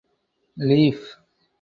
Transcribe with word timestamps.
Leaf. 0.67 1.01